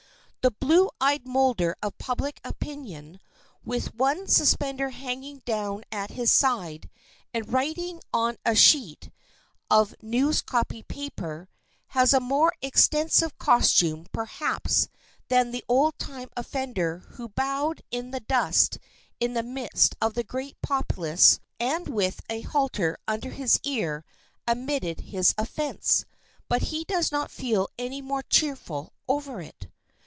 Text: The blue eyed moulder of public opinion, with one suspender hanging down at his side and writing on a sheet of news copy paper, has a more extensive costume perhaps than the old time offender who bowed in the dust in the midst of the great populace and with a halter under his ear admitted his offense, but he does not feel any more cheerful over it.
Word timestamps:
The 0.43 0.49
blue 0.49 0.89
eyed 0.99 1.27
moulder 1.27 1.75
of 1.83 1.99
public 1.99 2.41
opinion, 2.43 3.19
with 3.63 3.93
one 3.93 4.25
suspender 4.25 4.89
hanging 4.89 5.43
down 5.45 5.83
at 5.91 6.09
his 6.09 6.31
side 6.31 6.89
and 7.31 7.53
writing 7.53 8.01
on 8.11 8.37
a 8.43 8.55
sheet 8.55 9.11
of 9.69 9.93
news 10.01 10.41
copy 10.41 10.81
paper, 10.81 11.47
has 11.89 12.11
a 12.11 12.19
more 12.19 12.53
extensive 12.63 13.37
costume 13.37 14.07
perhaps 14.11 14.87
than 15.27 15.51
the 15.51 15.63
old 15.69 15.99
time 15.99 16.29
offender 16.35 17.03
who 17.09 17.29
bowed 17.29 17.83
in 17.91 18.09
the 18.09 18.21
dust 18.21 18.79
in 19.19 19.35
the 19.35 19.43
midst 19.43 19.95
of 20.01 20.15
the 20.15 20.23
great 20.23 20.59
populace 20.63 21.39
and 21.59 21.87
with 21.87 22.19
a 22.31 22.41
halter 22.41 22.97
under 23.07 23.29
his 23.29 23.59
ear 23.61 24.03
admitted 24.47 25.01
his 25.01 25.35
offense, 25.37 26.03
but 26.49 26.63
he 26.63 26.83
does 26.83 27.11
not 27.11 27.29
feel 27.29 27.69
any 27.77 28.01
more 28.01 28.23
cheerful 28.23 28.91
over 29.07 29.39
it. 29.39 29.67